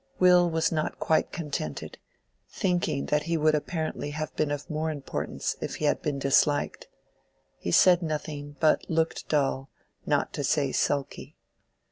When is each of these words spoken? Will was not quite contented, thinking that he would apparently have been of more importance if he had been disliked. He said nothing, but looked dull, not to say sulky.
Will 0.17 0.49
was 0.49 0.71
not 0.71 0.97
quite 0.99 1.31
contented, 1.31 1.99
thinking 2.49 3.05
that 3.05 3.21
he 3.29 3.37
would 3.37 3.53
apparently 3.53 4.09
have 4.09 4.35
been 4.35 4.49
of 4.49 4.67
more 4.67 4.89
importance 4.89 5.55
if 5.61 5.75
he 5.75 5.85
had 5.85 6.01
been 6.01 6.17
disliked. 6.17 6.87
He 7.59 7.69
said 7.69 8.01
nothing, 8.01 8.55
but 8.59 8.89
looked 8.89 9.29
dull, 9.29 9.69
not 10.07 10.33
to 10.33 10.43
say 10.43 10.71
sulky. 10.71 11.37